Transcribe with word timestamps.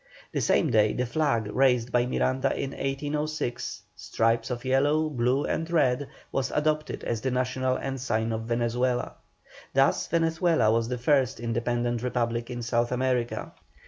The 0.31 0.41
same 0.41 0.71
day 0.71 0.93
the 0.93 1.05
flag 1.05 1.45
raised 1.53 1.91
by 1.91 2.07
Miranda 2.07 2.59
in 2.59 2.71
1806, 2.71 3.83
stripes 3.95 4.49
of 4.49 4.65
yellow, 4.65 5.11
blue, 5.11 5.45
and 5.45 5.69
red, 5.69 6.07
was 6.31 6.49
adopted 6.49 7.03
as 7.03 7.21
the 7.21 7.29
national 7.29 7.77
ensign 7.77 8.31
of 8.31 8.45
Venezuela. 8.45 9.13
Thus 9.75 10.07
Venezuela 10.07 10.71
was 10.71 10.87
the 10.87 10.97
first 10.97 11.39
independent 11.39 12.01
republic 12.01 12.49
in 12.49 12.63
South 12.63 12.91
America. 12.91 13.51